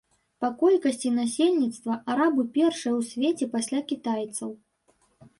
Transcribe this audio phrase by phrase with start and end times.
[0.43, 4.49] Па колькасці насельніцтва арабы першыя ў свеце пасля кітайцаў.